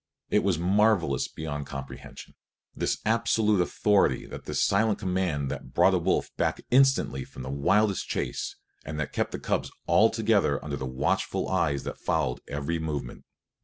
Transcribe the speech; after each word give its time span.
It 0.31 0.39
was 0.43 0.57
marvelous 0.57 1.27
beyond 1.27 1.67
comprehension, 1.67 2.33
this 2.75 2.97
absolute 3.05 3.61
authority 3.61 4.25
and 4.25 4.43
this 4.45 4.63
silent 4.63 4.97
command 4.97 5.51
that 5.51 5.75
brought 5.75 5.93
a 5.93 5.99
wolf 5.99 6.35
back 6.37 6.59
instantly 6.71 7.23
from 7.23 7.43
the 7.43 7.51
wildest 7.51 8.07
chase, 8.07 8.55
and 8.83 8.99
that 8.99 9.13
kept 9.13 9.31
the 9.31 9.37
cubs 9.37 9.69
all 9.85 10.09
together 10.09 10.59
under 10.65 10.75
the 10.75 10.87
watchful 10.87 11.47
eyes 11.49 11.83
that 11.83 11.99
followed 11.99 12.41
every 12.47 12.79
movement. 12.79 13.25